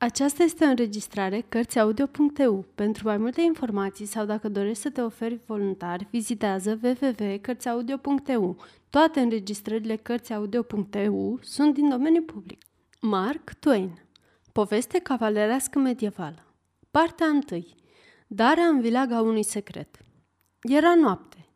[0.00, 2.64] Aceasta este o înregistrare Cărțiaudio.eu.
[2.74, 8.56] Pentru mai multe informații sau dacă dorești să te oferi voluntar, vizitează www.cărțiaudio.eu.
[8.90, 12.62] Toate înregistrările Cărțiaudio.eu sunt din domeniu public.
[13.00, 13.98] Mark Twain
[14.52, 16.54] Poveste cavalerească medievală
[16.90, 17.66] Partea 1
[18.26, 19.98] Darea în vilaga unui secret
[20.60, 21.46] Era noapte.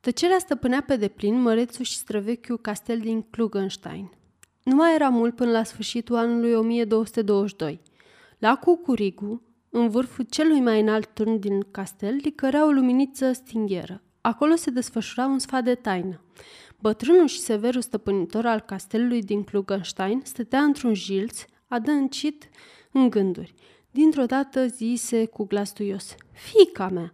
[0.00, 4.10] Tăcerea stăpânea pe deplin mărețul și străvechiul castel din Klugenstein–
[4.62, 7.80] nu mai era mult până la sfârșitul anului 1222.
[8.38, 14.02] La Cucurigu, în vârful celui mai înalt turn din castel, licărea o luminiță stingheră.
[14.20, 16.20] Acolo se desfășura un sfat de taină.
[16.80, 22.48] Bătrânul și severul stăpânitor al castelului din Klugenstein stătea într-un jilț, adâncit
[22.92, 23.54] în gânduri.
[23.90, 27.12] Dintr-o dată zise cu glas tuios, Fica mea!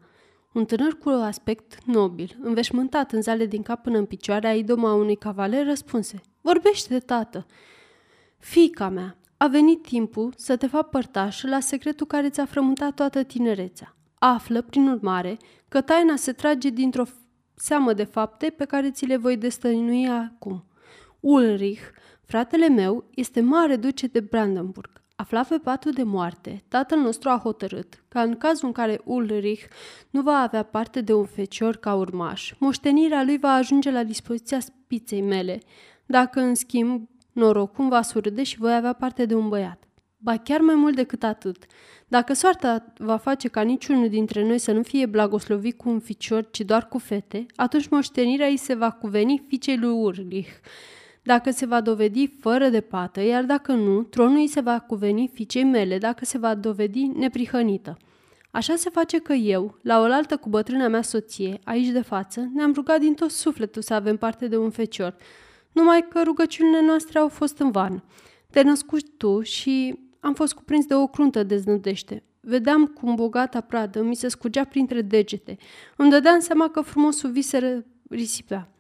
[0.53, 4.93] Un tânăr cu aspect nobil, înveșmântat în zale din cap până în picioare, a idoma
[4.93, 7.47] unui cavaler, răspunse, Vorbește, tată!
[8.39, 13.23] Fica mea, a venit timpul să te fac părtaș la secretul care ți-a frământat toată
[13.23, 13.97] tinerețea.
[14.19, 15.37] Află, prin urmare,
[15.69, 17.05] că taina se trage dintr-o
[17.55, 20.65] seamă de fapte pe care ți le voi destăinui acum.
[21.21, 21.81] Ulrich,
[22.25, 25.03] fratele meu, este mare duce de Brandenburg.
[25.21, 29.63] Aflat pe patul de moarte, tatăl nostru a hotărât că în cazul în care Ulrich
[30.11, 34.61] nu va avea parte de un fecior ca urmaș, moștenirea lui va ajunge la dispoziția
[34.61, 35.61] spiței mele,
[36.07, 39.83] dacă, în schimb, norocul va surde și voi avea parte de un băiat.
[40.17, 41.67] Ba chiar mai mult decât atât.
[42.09, 46.51] Dacă soarta va face ca niciunul dintre noi să nu fie blagoslovit cu un ficior,
[46.51, 50.49] ci doar cu fete, atunci moștenirea ei se va cuveni fiicei lui Urlich.
[51.29, 55.31] Dacă se va dovedi fără de pată, iar dacă nu, tronul ei se va cuveni
[55.33, 57.97] fiicei mele, dacă se va dovedi neprihănită.
[58.51, 62.73] Așa se face că eu, la oaltă cu bătrâna mea soție, aici de față, ne-am
[62.73, 65.17] rugat din tot sufletul să avem parte de un fecior–
[65.73, 68.05] numai că rugăciunile noastre au fost în van.
[68.51, 72.23] Te născuși tu și am fost cuprins de o cruntă deznădește.
[72.41, 75.57] Vedeam cum bogata pradă mi se scugea printre degete.
[75.97, 78.73] Îmi dădeam seama că frumosul vis se risipea.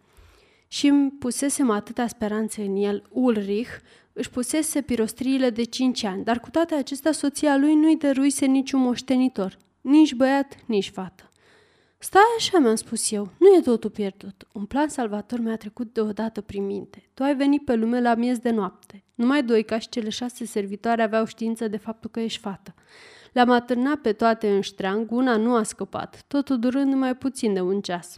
[0.68, 3.02] Și îmi pusesem atâta speranță în el.
[3.10, 3.70] Ulrich
[4.12, 8.80] își pusese pirostriile de cinci ani, dar cu toate acestea soția lui nu-i dăruise niciun
[8.80, 11.30] moștenitor, nici băiat, nici fată.
[12.00, 14.46] Stai așa, mi-am spus eu, nu e totul pierdut.
[14.52, 17.08] Un plan salvator mi-a trecut deodată prin minte.
[17.14, 19.04] Tu ai venit pe lume la miez de noapte.
[19.14, 22.74] Numai doi ca și cele șase servitoare aveau știință de faptul că ești fată.
[23.32, 27.60] Le-am atârnat pe toate în ștreang, una nu a scăpat, totul durând mai puțin de
[27.60, 28.16] un ceas.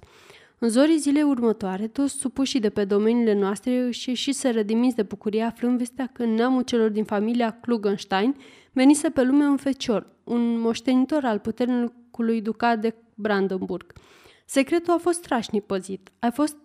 [0.63, 5.43] În zorii zilei următoare, toți supușii de pe domeniile noastre își ieșiseră dimiți de bucurie
[5.43, 8.37] aflând vestea că neamul celor din familia Klugenstein
[8.73, 13.93] venise pe lume un fecior, un moștenitor al puternicului ducat de Brandenburg.
[14.45, 16.11] Secretul a fost strașnic păzit.
[16.19, 16.57] Ai fost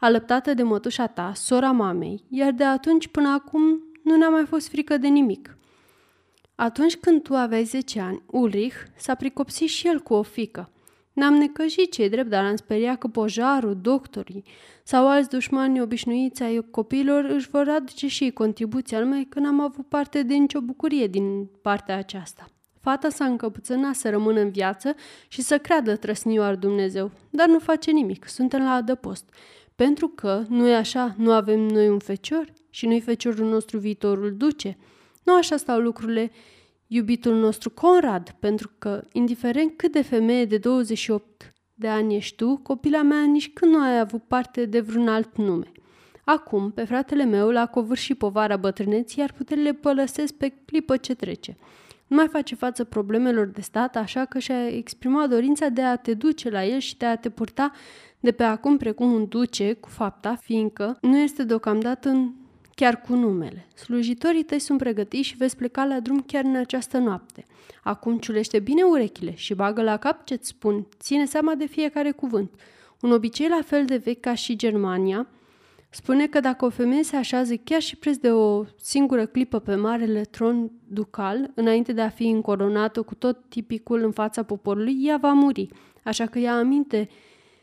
[0.00, 4.68] alăptată de mătușa ta, sora mamei, iar de atunci până acum nu ne-a mai fost
[4.68, 5.56] frică de nimic.
[6.54, 10.70] Atunci când tu aveai 10 ani, Ulrich s-a pricopsit și el cu o fică.
[11.18, 14.44] Ne-am necăjit ce drept, dar am speriat că pojarul, doctorii
[14.82, 19.60] sau alți dușmani obișnuiți ai copiilor își vor aduce și ei contribuția, numai că n-am
[19.60, 22.48] avut parte de nicio bucurie din partea aceasta.
[22.80, 24.94] Fata s-a încăpățânat să rămână în viață
[25.28, 29.34] și să creadă trăsnioar Dumnezeu, dar nu face nimic, suntem la adăpost.
[29.74, 34.34] Pentru că, nu e așa, nu avem noi un fecior și nu-i feciorul nostru viitorul
[34.36, 34.76] duce.
[35.24, 36.30] Nu așa stau lucrurile
[36.88, 42.56] iubitul nostru Conrad, pentru că, indiferent cât de femeie de 28 de ani ești tu,
[42.56, 45.72] copila mea nici când nu ai avut parte de vreun alt nume.
[46.24, 51.56] Acum, pe fratele meu, l-a covârșit povara bătrâneții, iar puterile pălăsesc pe clipă ce trece
[52.08, 56.14] nu mai face față problemelor de stat, așa că și-a exprimat dorința de a te
[56.14, 57.72] duce la el și de a te purta
[58.20, 62.32] de pe acum precum un duce cu fapta, fiindcă nu este deocamdată în
[62.78, 63.66] chiar cu numele.
[63.74, 67.44] Slujitorii tăi sunt pregătiți și veți pleca la drum chiar în această noapte.
[67.82, 70.86] Acum ciulește bine urechile și bagă la cap ce-ți spun.
[70.98, 72.50] Ține seama de fiecare cuvânt.
[73.00, 75.28] Un obicei la fel de vechi ca și Germania,
[75.90, 79.74] Spune că dacă o femeie se așează chiar și preț de o singură clipă pe
[79.74, 85.16] marele tron ducal, înainte de a fi încoronată cu tot tipicul în fața poporului, ea
[85.16, 85.68] va muri.
[86.04, 87.08] Așa că ia aminte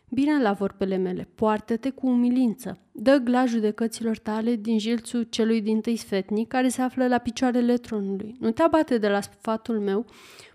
[0.10, 2.78] bine la vorbele mele, poartă-te cu umilință.
[2.92, 7.78] Dă glas judecăților tale din jilțul celui din tâi sfetnic care se află la picioarele
[7.78, 8.36] tronului.
[8.40, 10.06] Nu te abate de la sfatul meu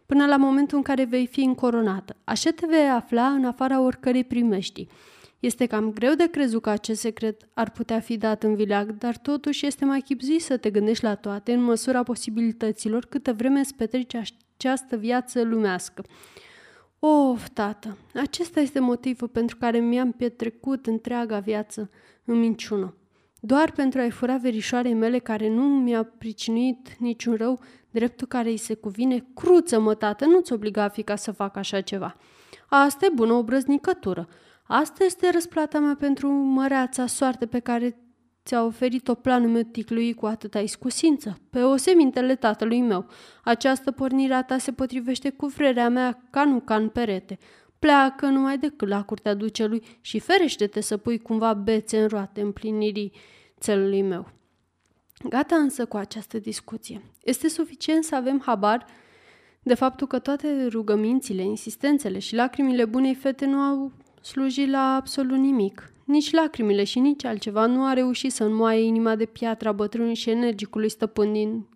[0.06, 2.16] până la momentul în care vei fi încoronată.
[2.24, 4.86] Așa te vei afla în afara oricărei primești.
[5.40, 9.16] Este cam greu de crezut că acest secret ar putea fi dat în vileag, dar
[9.16, 13.74] totuși este mai chipzuit să te gândești la toate în măsura posibilităților câtă vreme îți
[13.74, 16.02] petreci această viață lumească.
[17.02, 21.90] Of, tată, acesta este motivul pentru care mi-am petrecut întreaga viață
[22.24, 22.94] în minciună.
[23.40, 27.60] doar pentru a-i fura verișoarei mele care nu mi-a pricinuit niciun rău,
[27.90, 32.16] dreptul care îi se cuvine, cruță-mă, tată, nu-ți obliga fica să facă așa ceva.
[32.68, 34.28] Asta e bună obrăznicătură.
[34.66, 37.99] Asta este răsplata mea pentru măreața soarte pe care
[38.44, 43.06] ți-a oferit-o planul meu ticlui cu atâta iscusință, pe o semintele tatălui meu.
[43.44, 47.38] Această pornire a ta se potrivește cu vrerea mea ca nu ca în perete.
[47.78, 53.12] Pleacă numai decât la curtea ducelui și ferește-te să pui cumva bețe în roate împlinirii
[53.60, 54.28] țelului meu.
[55.28, 57.02] Gata însă cu această discuție.
[57.24, 58.86] Este suficient să avem habar
[59.62, 65.38] de faptul că toate rugămințile, insistențele și lacrimile bunei fete nu au slujit la absolut
[65.38, 65.92] nimic.
[66.10, 70.30] Nici lacrimile și nici altceva nu a reușit să înmoaie inima de piatra bătrân și
[70.30, 71.68] energicului stăpân din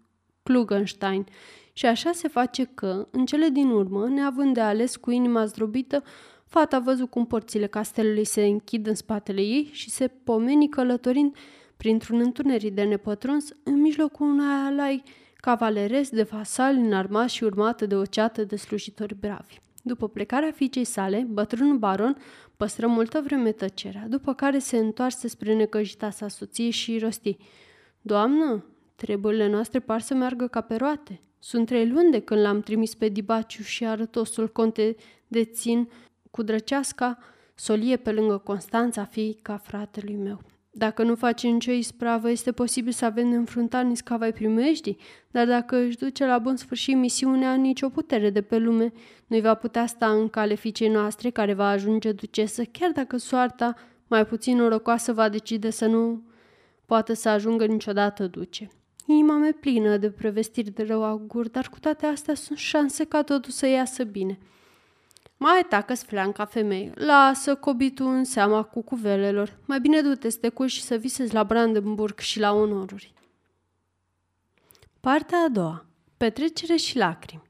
[0.43, 1.27] Klugenstein.
[1.73, 6.03] Și așa se face că, în cele din urmă, neavând de ales cu inima zdrobită,
[6.47, 11.37] fata a văzut cum porțile castelului se închid în spatele ei și se pomeni călătorind
[11.77, 15.03] printr-un întuneric de nepătruns în mijlocul unui alai
[15.37, 19.63] cavaleresc de vasali înarmați și urmată de o ceată de slujitori bravi.
[19.87, 22.17] După plecarea fiicei sale, bătrânul baron
[22.57, 27.37] păstră multă vreme tăcerea, după care se întoarse spre necăjita sa soție și rosti.
[28.01, 28.65] Doamnă,
[28.95, 31.21] treburile noastre par să meargă ca pe roate.
[31.39, 34.97] Sunt trei luni de când l-am trimis pe Dibaciu și arătosul conte
[35.29, 35.89] de țin
[36.31, 37.19] cu drăceasca
[37.55, 40.41] solie pe lângă Constanța, fiica fratelui meu.
[40.77, 44.97] Dacă nu face nicio ispravă, este posibil să avem înfruntat niscavai primești,
[45.31, 48.93] dar dacă își duce la bun sfârșit misiunea, nicio putere de pe lume
[49.27, 53.75] nu-i va putea sta în cale fiicei noastre care va ajunge ducesă, chiar dacă soarta
[54.07, 56.23] mai puțin norocoasă va decide să nu
[56.87, 58.71] poată să ajungă niciodată duce.
[59.07, 63.23] Inima mea plină de prevestiri de rău augur, dar cu toate astea sunt șanse ca
[63.23, 64.39] totul să iasă bine–
[65.45, 66.93] mai tacă fleanca femeie.
[66.95, 69.59] Lasă cobitul în seama cu cuvelelor.
[69.65, 73.13] Mai bine du-te să te și să visezi la Brandenburg și la onoruri.
[75.01, 75.87] Partea a doua.
[76.17, 77.43] Petrecere și lacrimi.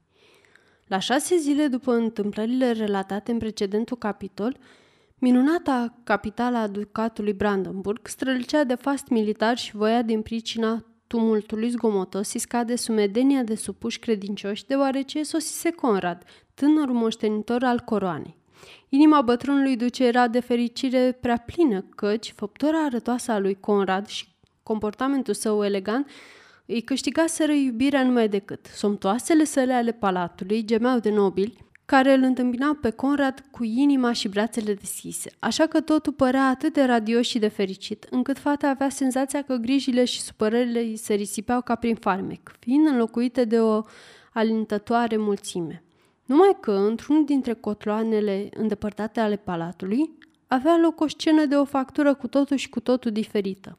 [0.87, 4.57] La șase zile după întâmplările relatate în precedentul capitol,
[5.17, 12.29] minunata capitala a ducatului Brandenburg strălucea de fast militar și voia din pricina tumultului zgomotos
[12.29, 16.23] și scade sumedenia de supuși credincioși, deoarece sosise Conrad,
[16.53, 18.37] tânărul moștenitor al coroanei.
[18.89, 24.27] Inima bătrânului duce era de fericire prea plină, căci făptura arătoasă a lui Conrad și
[24.63, 26.09] comportamentul său elegant
[26.65, 28.65] îi câștigaseră iubirea numai decât.
[28.65, 34.27] Somtoasele săle ale palatului gemeau de nobili, care îl întâmpinau pe Conrad cu inima și
[34.27, 38.89] brațele deschise, așa că totul părea atât de radios și de fericit, încât fata avea
[38.89, 43.81] senzația că grijile și supărările îi se risipeau ca prin farmec, fiind înlocuite de o
[44.33, 45.83] alintătoare mulțime.
[46.25, 50.11] Numai că, într-unul dintre cotloanele îndepărtate ale palatului,
[50.47, 53.77] avea loc o scenă de o factură cu totul și cu totul diferită.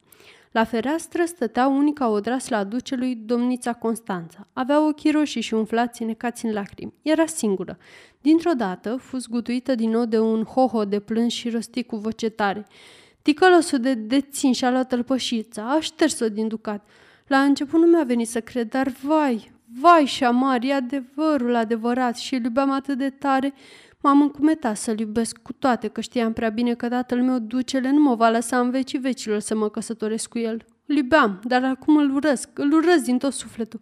[0.57, 4.47] La fereastră stătea unica odraslă a ducelui, domnița Constanța.
[4.53, 6.93] Avea ochii roșii și umflați necați în lacrimi.
[7.01, 7.77] Era singură.
[8.21, 12.29] Dintr-o dată, fu zgutuită din nou de un hoho de plâns și rosti cu voce
[12.29, 12.65] tare.
[13.21, 16.87] Ticălosul de dețin și-a luat tălpășița, a șters-o din ducat.
[17.27, 22.17] La început nu mi-a venit să cred, dar vai, vai și amar, e adevărul adevărat
[22.17, 23.53] și îl iubeam atât de tare
[24.01, 28.01] M-am încumetat să-l iubesc cu toate că știam prea bine că tatăl meu ducele nu
[28.01, 30.65] mă va lăsa în vecii vecilor să mă căsătoresc cu el.
[30.85, 33.79] Îl iubeam, dar acum îl urăsc, îl urăsc din tot sufletul.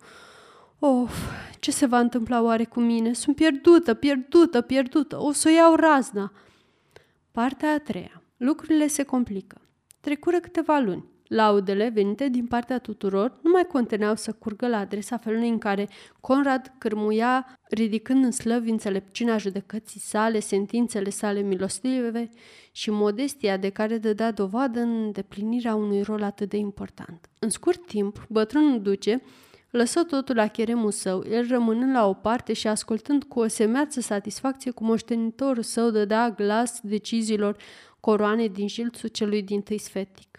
[0.79, 1.13] Of,
[1.59, 3.13] ce se va întâmpla oare cu mine?
[3.13, 5.21] Sunt pierdută, pierdută, pierdută.
[5.21, 6.31] O să o iau razna.
[7.31, 8.21] Partea a treia.
[8.37, 9.61] Lucrurile se complică.
[9.99, 11.05] Trecură câteva luni.
[11.27, 15.87] Laudele venite din partea tuturor nu mai conteneau să curgă la adresa felului în care
[16.21, 22.29] Conrad cârmuia, ridicând în slăvi înțelepciunea judecății sale, sentințele sale milostive
[22.71, 27.29] și modestia de care dădea dovadă în îndeplinirea unui rol atât de important.
[27.39, 29.21] În scurt timp, bătrânul duce
[29.69, 34.01] lăsă totul la cheremul său, el rămânând la o parte și ascultând cu o semeață
[34.01, 37.57] satisfacție cum moștenitorul său dădea glas deciziilor
[37.99, 40.34] coroane din jilțul celui din tâi sfetic.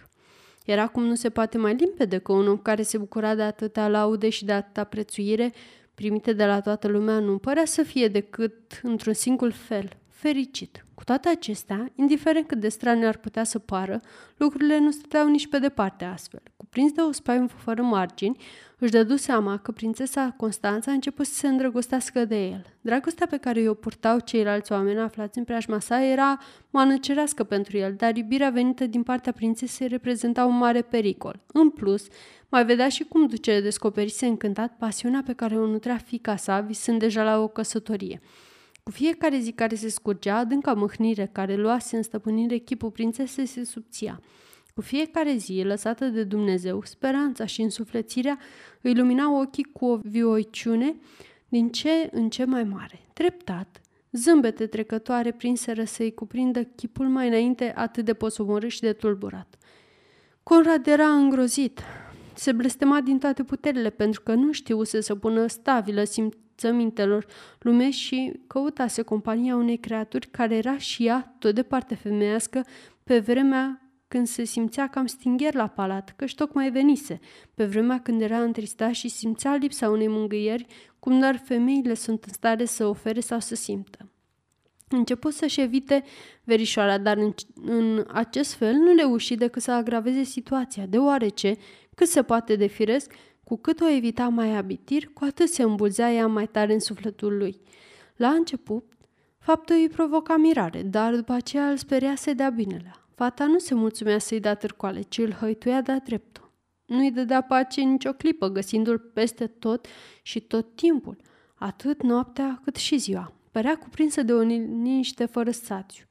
[0.66, 3.88] Era cum nu se poate mai limpede că un om care se bucura de atâtea
[3.88, 5.52] laude și de atâta prețuire
[5.94, 10.84] primite de la toată lumea nu părea să fie decât într-un singur fel, fericit.
[10.94, 14.00] Cu toate acestea, indiferent cât de strane ar putea să pară,
[14.36, 16.42] lucrurile nu stăteau nici pe departe astfel.
[16.56, 18.36] Cuprins de o spaimă fără margini,
[18.78, 22.64] își dădu seama că prințesa Constanța a început să se îndrăgostească de el.
[22.80, 26.38] Dragostea pe care o purtau ceilalți oameni aflați în preajma sa era
[26.70, 31.40] manăcerească pentru el, dar iubirea venită din partea prințesei reprezenta un mare pericol.
[31.46, 32.06] În plus,
[32.48, 36.98] mai vedea și cum ducele descoperise încântat pasiunea pe care o nutrea fica sa, visând
[36.98, 38.20] deja la o căsătorie.
[38.82, 43.64] Cu fiecare zi care se scurgea, adânca mâhnire care luase în stăpânire chipul prințesei se
[43.64, 44.20] subția.
[44.76, 48.38] Cu fiecare zi lăsată de Dumnezeu, speranța și însuflețirea
[48.80, 50.96] îi luminau ochii cu o vioiciune
[51.48, 53.00] din ce în ce mai mare.
[53.12, 53.80] Treptat,
[54.12, 59.56] zâmbete trecătoare prinseră să-i cuprindă chipul mai înainte atât de posomorât și de tulburat.
[60.42, 61.80] Conrad era îngrozit.
[62.34, 67.26] Se blestema din toate puterile pentru că nu știuse să pună stabilă simțămintelor
[67.58, 72.64] lume și căutase compania unei creaturi care era și ea tot de parte femeiască
[73.04, 77.20] pe vremea când se simțea cam stingher la palat, căci tocmai venise,
[77.54, 80.66] pe vremea când era întristat și simțea lipsa unei mângâieri,
[80.98, 84.10] cum doar femeile sunt în stare să ofere sau să simtă.
[84.88, 86.04] Început să-și evite
[86.44, 91.56] verișoara, dar în, în acest fel nu reuși decât să agraveze situația, deoarece,
[91.94, 93.12] cât se poate de firesc,
[93.44, 97.36] cu cât o evita mai abitir, cu atât se îmbulzea ea mai tare în sufletul
[97.36, 97.60] lui.
[98.16, 98.92] La început,
[99.38, 103.05] faptul îi provoca mirare, dar după aceea îl speria să dea binele.
[103.16, 106.52] Fata nu se mulțumea să-i dea târcoale, ci îl hăituia de-a dreptul.
[106.86, 109.86] Nu-i dădea pace nicio clipă, găsindu-l peste tot
[110.22, 111.16] și tot timpul,
[111.54, 113.32] atât noaptea cât și ziua.
[113.50, 116.04] Părea cuprinsă de o liniște fără stațiu.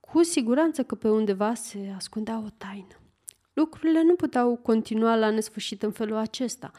[0.00, 3.00] Cu siguranță că pe undeva se ascundea o taină.
[3.52, 6.70] Lucrurile nu puteau continua la nesfârșit în felul acesta.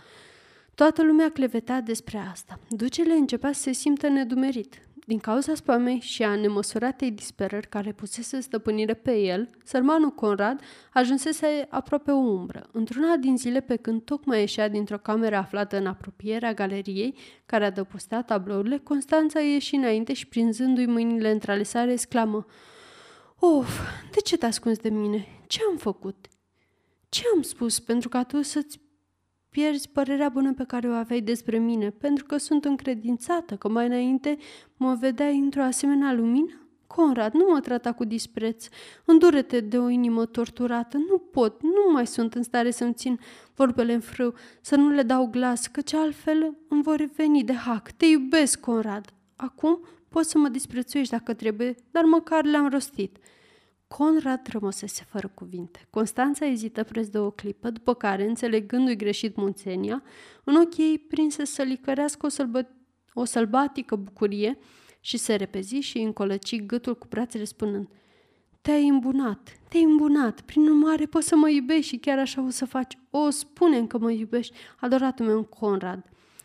[0.75, 2.59] Toată lumea clevetea despre asta.
[2.69, 4.81] Ducele începea să se simtă nedumerit.
[5.12, 10.62] Din cauza spamei și a nemăsuratei disperări care pusese stăpânire pe el, sărmanul Conrad
[10.94, 12.70] ajunsese aproape o umbră.
[12.72, 17.15] Într-una din zile pe când tocmai ieșea dintr-o cameră aflată în apropierea galeriei,
[17.46, 22.46] care adăpostea tablourile, Constanța ieși înainte și prinzându-i mâinile între ale sale, exclamă
[23.39, 23.80] Of,
[24.12, 25.27] de ce te ascunzi de mine?
[25.48, 26.27] Ce am făcut?
[27.10, 28.80] Ce am spus pentru ca tu să-ți
[29.51, 33.86] pierzi părerea bună pe care o aveai despre mine, pentru că sunt încredințată că mai
[33.86, 34.38] înainte
[34.77, 36.62] mă vedeai într-o asemenea lumină?
[36.88, 38.67] Conrad, nu mă trata cu dispreț.
[39.05, 40.98] Îndurete de o inimă torturată.
[40.98, 43.20] Nu pot, nu mai sunt în stare să-mi țin
[43.55, 47.91] vorbele în frâu, să nu le dau glas, căci altfel îmi vor veni de hac.
[47.91, 49.13] Te iubesc, Conrad.
[49.36, 49.79] Acum
[50.10, 53.17] poți să mă disprețuiești dacă trebuie, dar măcar le-am rostit.
[53.98, 55.88] Conrad rămăsese fără cuvinte.
[55.89, 60.03] Constanța ezită preț de o clipă, după care, înțelegându-i greșit munțenia,
[60.43, 62.69] în ochii ei prinse să licărească o, sălbă-
[63.13, 64.57] o sălbatică bucurie
[65.00, 67.88] și se repezi și încolăci gâtul cu brațele spunând
[68.62, 72.65] Te-ai îmbunat, te-ai îmbunat, prin urmare poți să mă iubești și chiar așa o să
[72.65, 72.98] faci.
[73.10, 76.03] O, spune că mă iubești, adoratul meu Conrad.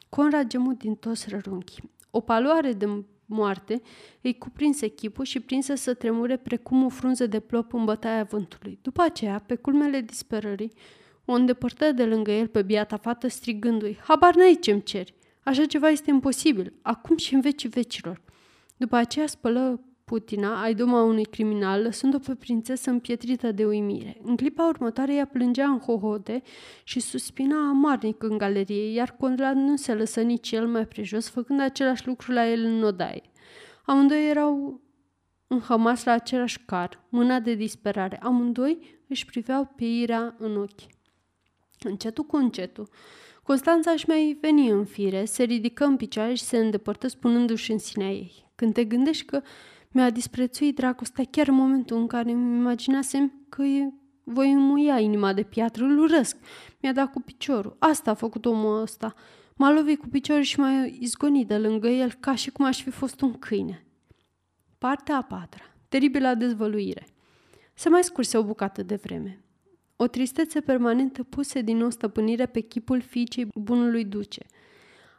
[0.08, 1.90] Conrad gemut din toți rărunchii.
[2.10, 3.82] O paloare de moarte,
[4.20, 8.78] îi cuprinse chipul și prinse să tremure precum o frunză de plop în bătaia vântului.
[8.82, 10.72] După aceea, pe culmele disperării,
[11.24, 15.14] o îndepărtă de lângă el pe biata fată strigându-i, Habar n-ai ce-mi ceri!
[15.42, 18.22] Așa ceva este imposibil, acum și în vecii vecilor.
[18.76, 19.80] După aceea spălă
[20.10, 24.20] Putina, ai doma unui criminal, lăsând-o pe prințesă împietrită de uimire.
[24.22, 26.42] În clipa următoare ea plângea în hohote
[26.84, 31.60] și suspina amarnic în galerie, iar Conrad nu se lăsă nici el mai prejos, făcând
[31.60, 33.22] același lucru la el în odaie.
[33.84, 34.80] Amândoi erau
[35.46, 38.18] înhămați la același car, mâna de disperare.
[38.22, 40.90] Amândoi își priveau pe Ira în ochi.
[41.80, 42.88] Încetul cu încetul,
[43.42, 47.78] Constanța își mai veni în fire, se ridică în picioare și se îndepărtă spunându-și în
[47.78, 48.50] sinea ei.
[48.54, 49.42] Când te gândești că
[49.90, 53.92] mi-a disprețuit dragostea chiar în momentul în care îmi imaginasem că e,
[54.24, 56.36] voi muia inima de piatră, îl urăsc.
[56.80, 57.76] Mi-a dat cu piciorul.
[57.78, 59.14] Asta a făcut omul ăsta.
[59.56, 62.90] M-a lovit cu piciorul și m-a izgonit de lângă el ca și cum aș fi
[62.90, 63.86] fost un câine.
[64.78, 65.62] Partea a patra.
[65.88, 67.06] Teribilă dezvăluire.
[67.74, 69.44] Se mai scurse o bucată de vreme.
[69.96, 74.46] O tristețe permanentă puse din nou stăpânire pe chipul fiicei bunului duce.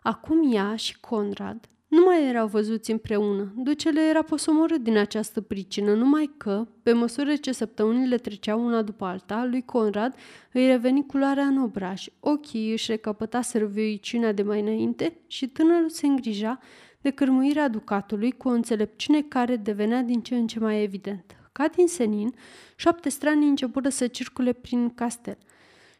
[0.04, 3.54] Acum ea și Conrad nu mai erau văzuți împreună.
[3.56, 9.06] Ducele era posomorât din această pricină, numai că, pe măsură ce săptămânile treceau una după
[9.06, 10.16] alta, lui Conrad
[10.52, 13.40] îi reveni culoarea în obraj, ochii își recapăta
[13.70, 16.60] vioiciunea de mai înainte și tânărul se îngrija
[17.02, 21.36] de cârmuirea ducatului cu o înțelepciune care devenea din ce în ce mai evidentă.
[21.52, 22.34] Ca din senin,
[22.76, 25.38] șapte strani începură să circule prin castel.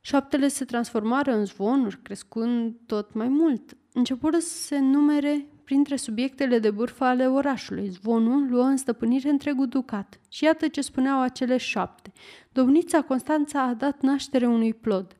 [0.02, 3.78] Șaptele se transformară în zvonuri, crescând tot mai mult.
[3.94, 7.90] Începură să se numere printre subiectele de bârfă ale orașului.
[7.90, 10.20] Zvonul luă în stăpânire întregul ducat.
[10.30, 12.12] Și iată ce spuneau acele șapte.
[12.52, 15.18] Domnița Constanța a dat naștere unui plod.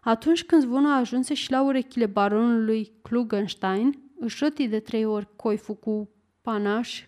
[0.00, 5.74] Atunci când zvonul ajunse și la urechile baronului Klugenstein, își roti de trei ori coiful
[5.74, 6.10] cu
[6.42, 7.04] panaș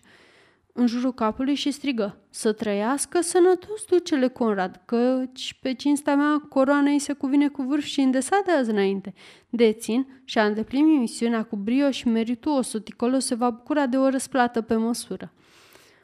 [0.77, 6.89] în jurul capului și strigă Să trăiască sănătos ducele Conrad, căci pe cinstea mea coroana
[6.89, 9.13] îi se cuvine cu vârf și îndesat de azi înainte.
[9.49, 14.09] Dețin și a îndeplinit misiunea cu brio și merituos, Ticolo se va bucura de o
[14.09, 15.31] răsplată pe măsură.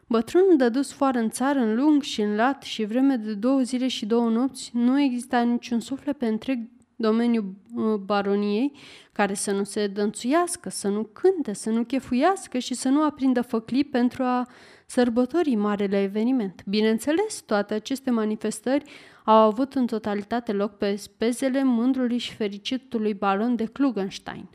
[0.07, 3.87] Bătrânul dădu sfoară în țară, în lung și în lat și vreme de două zile
[3.87, 6.59] și două nopți nu exista niciun suflet pe întreg
[7.03, 8.71] domeniul uh, baroniei
[9.11, 13.41] care să nu se dănțuiască, să nu cânte, să nu chefuiască și să nu aprindă
[13.41, 14.47] făclii pentru a
[14.85, 16.63] sărbători marele eveniment.
[16.65, 18.83] Bineînțeles, toate aceste manifestări
[19.23, 24.49] au avut în totalitate loc pe spezele mândrului și fericitului baron de Klugenstein.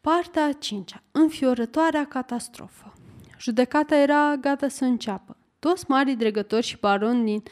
[0.00, 1.02] Partea a cincea.
[1.12, 2.92] Înfiorătoarea catastrofă.
[3.38, 5.36] Judecata era gata să înceapă.
[5.58, 7.42] Toți marii dregători și baroni din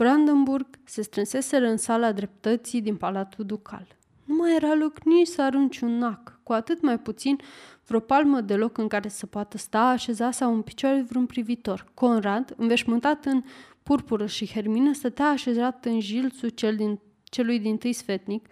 [0.00, 3.86] Brandenburg se strânseseră în sala dreptății din Palatul Ducal.
[4.24, 7.38] Nu mai era loc nici să arunci un nac, cu atât mai puțin
[7.86, 11.86] vreo palmă de loc în care să poată sta așeza sau în picioare vreun privitor.
[11.94, 13.42] Conrad, înveșmântat în
[13.82, 18.48] purpură și hermină, stătea așezat în jilțul cel din, celui din tâi sfetnic,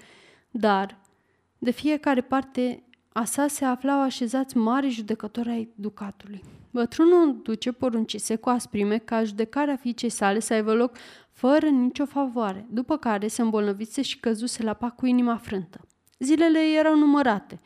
[0.50, 0.98] dar
[1.58, 6.42] de fiecare parte a sa se aflau așezați mari judecători ai ducatului.
[6.70, 10.96] Bătrânul duce poruncise cu asprime ca judecarea fiicei sale să aibă loc
[11.38, 15.80] fără nicio favoare, după care se îmbolnăvise și căzuse la pac cu inima frântă.
[16.18, 17.60] Zilele erau numărate.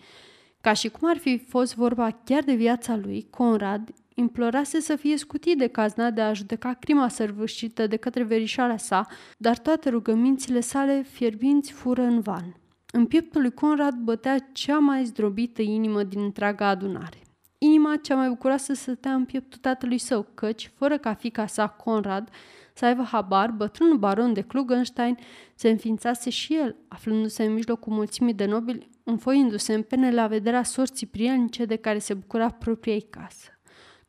[0.60, 5.16] Ca și cum ar fi fost vorba chiar de viața lui, Conrad implorase să fie
[5.16, 9.06] scutit de cazna de a judeca crima săvârșită de către verișoara sa,
[9.38, 12.56] dar toate rugămințile sale fierbinți fură în van.
[12.92, 17.18] În pieptul lui Conrad bătea cea mai zdrobită inimă din întreaga adunare.
[17.58, 22.28] Inima cea mai bucuroasă stătea în pieptul tatălui său, căci, fără ca fica sa, Conrad,
[22.72, 25.16] să aibă habar, bătrânul baron de Klugenstein
[25.54, 30.62] se înființase și el, aflându-se în mijlocul mulțimii de nobili, înfoindu-se în pene la vederea
[30.62, 33.58] sorții prielnice de care se bucura propriei casă.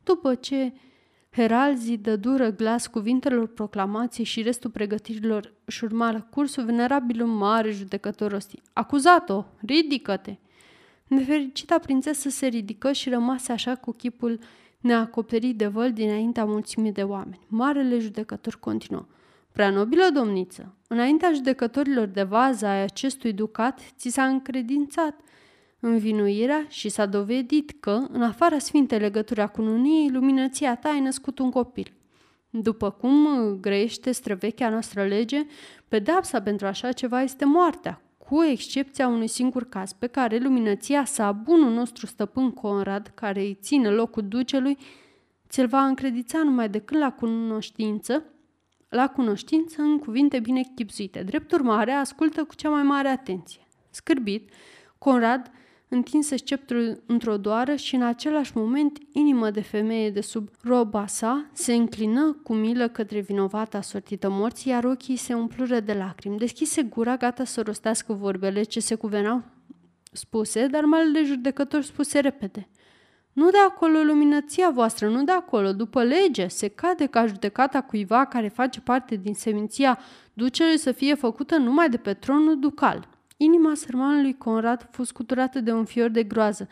[0.02, 0.72] După ce
[1.30, 8.30] heralzii dă dură glas cuvintelor proclamației și restul pregătirilor își urmară cursul, venerabilul mare judecător
[8.30, 8.62] rosti.
[8.72, 9.44] Acuzat-o!
[9.66, 10.36] Ridică-te!
[11.06, 14.38] Nefericita prințesă se ridică și rămase așa cu chipul
[14.84, 17.46] neacoperit de văl dinaintea mulțimii de oameni.
[17.48, 19.06] Marele judecător continuă.
[19.52, 25.20] Prea nobilă domniță, înaintea judecătorilor de vază ai acestui ducat, ți s-a încredințat
[25.80, 31.38] învinuirea și s-a dovedit că, în afara sfintei legături a cununiei, luminăția ta ai născut
[31.38, 31.92] un copil.
[32.50, 33.26] După cum
[33.60, 35.46] grăiește străvechea noastră lege,
[35.88, 38.00] pedapsa pentru așa ceva este moartea,
[38.34, 43.58] cu excepția unui singur caz pe care luminăția sa, bunul nostru stăpân Conrad, care îi
[43.60, 44.78] ține locul ducelui,
[45.48, 48.24] ți-l va încredița numai decât la cunoștință,
[48.88, 51.22] la cunoștință în cuvinte bine chipzuite.
[51.22, 53.60] Drept urmare, ascultă cu cea mai mare atenție.
[53.90, 54.50] Scârbit,
[54.98, 55.50] Conrad
[55.94, 61.46] întinse sceptrul într-o doară și în același moment inima de femeie de sub roba sa
[61.52, 66.38] se înclină cu milă către vinovata sortită morții, iar ochii se umplură de lacrimi.
[66.38, 69.42] Deschise gura, gata să rostească vorbele ce se cuvenau
[70.12, 72.68] spuse, dar malele judecător spuse repede.
[73.32, 75.72] Nu de acolo luminăția voastră, nu de acolo.
[75.72, 79.98] După lege, se cade ca judecata cuiva care face parte din seminția
[80.32, 83.08] ducelui să fie făcută numai de pe tronul ducal.
[83.36, 86.68] Inima sărmanului Conrad fost scuturată de un fior de groază,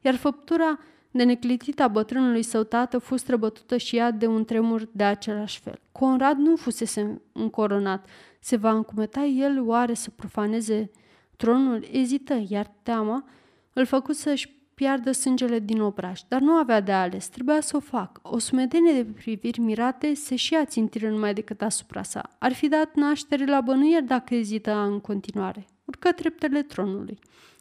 [0.00, 0.78] iar făptura
[1.10, 5.60] de neclitită a bătrânului său tată fost străbătută și ea de un tremur de același
[5.60, 5.80] fel.
[5.92, 8.08] Conrad nu fusese încoronat.
[8.40, 10.90] Se va încumeta el oare să profaneze
[11.36, 11.88] tronul?
[11.90, 13.24] Ezită, iar teama
[13.72, 17.80] îl făcu să-și piardă sângele din obraj, dar nu avea de ales, trebuia să o
[17.80, 18.20] facă.
[18.22, 22.36] O sumedenie de priviri mirate se și ațintiră numai decât asupra sa.
[22.38, 27.18] Ar fi dat naștere la bănuieri dacă ezită în continuare urcă treptele tronului.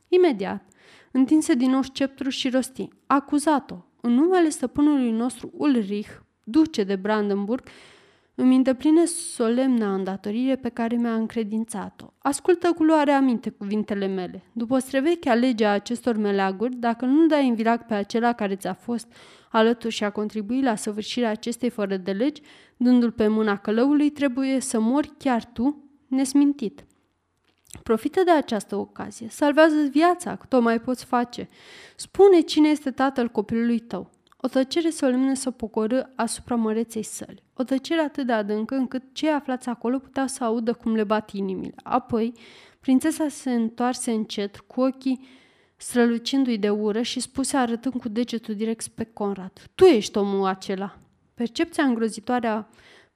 [0.08, 0.64] Imediat,
[1.12, 2.88] întinse din nou sceptrul și rosti.
[3.08, 6.10] Acuzat-o, în numele stăpânului nostru Ulrich,
[6.44, 7.68] duce de Brandenburg,
[8.36, 12.14] îmi îndepline solemna îndatorire pe care mi-a încredințat-o.
[12.18, 14.44] Ascultă cu luare aminte cuvintele mele.
[14.54, 19.14] După strevechea legea acestor meleaguri, dacă nu dai în vilag pe acela care ți-a fost
[19.52, 22.42] alături și a contribuit la săvârșirea acestei fără de legi,
[22.78, 26.86] dându-l pe mâna călăului, trebuie să mori chiar tu, nesmintit.
[27.84, 31.50] Profită de această ocazie, salvează viața, cât o mai poți face.
[31.96, 34.10] Spune cine este tatăl copilului tău.
[34.38, 37.44] O tăcere solemnă să pocorâ asupra măreței săli.
[37.54, 41.32] O tăcere atât de adâncă încât cei aflați acolo puteau să audă cum le bat
[41.32, 41.74] inimile.
[41.84, 42.34] Apoi,
[42.80, 45.28] prințesa se întoarse încet, cu ochii
[45.78, 49.52] strălucindu-i de ură și spuse arătând cu degetul direct spre Conrad.
[49.76, 50.98] Tu ești omul acela.
[51.34, 52.66] Percepția îngrozitoare a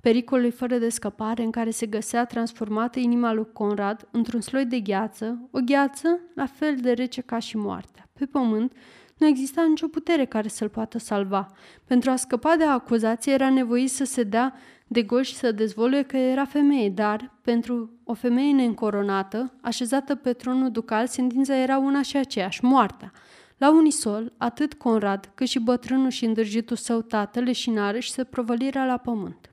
[0.02, 4.80] pericolului fără de scăpare în care se găsea transformată inima lui Conrad într-un sloi de
[4.80, 8.10] gheață, o gheață la fel de rece ca și moartea.
[8.14, 8.74] Pe pământ
[9.18, 11.48] nu exista nicio putere care să-l poată salva.
[11.86, 14.54] Pentru a scăpa de acuzație era nevoit să se dea
[14.88, 20.34] de gol și să dezvoluie că era femeie, dar pentru o femeie neîncoronată, așezată pe
[20.34, 23.12] tronul ducal, sentința era una și aceeași, moartea.
[23.58, 28.86] La unisol, atât Conrad cât și bătrânul și îndrăjitul său tată leșinară și se provălirea
[28.86, 29.49] la pământ.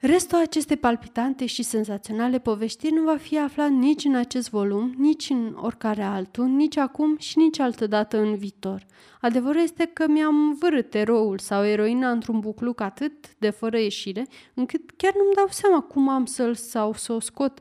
[0.00, 5.30] Restul acestei palpitante și senzaționale poveștiri nu va fi aflat nici în acest volum, nici
[5.30, 8.86] în oricare altul, nici acum și nici altădată în viitor.
[9.20, 14.90] Adevărul este că mi-am vărât eroul sau eroina într-un bucluc atât de fără ieșire, încât
[14.96, 17.58] chiar nu-mi dau seama cum am să-l sau să o scot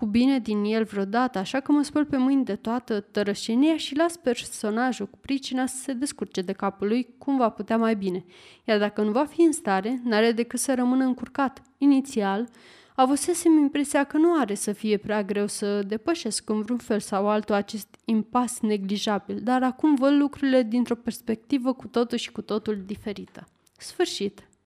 [0.00, 3.96] cu bine din el vreodată, așa că mă spăl pe mâini de toată tărășenia și
[3.96, 8.24] las personajul cu pricina să se descurce de capul lui cum va putea mai bine.
[8.64, 11.62] Iar dacă nu va fi în stare, n-are decât să rămână încurcat.
[11.78, 12.48] Inițial,
[12.94, 17.28] avusesem impresia că nu are să fie prea greu să depășesc în vreun fel sau
[17.28, 22.82] altul acest impas neglijabil, dar acum văd lucrurile dintr-o perspectivă cu totul și cu totul
[22.86, 23.48] diferită.
[23.78, 24.49] Sfârșit.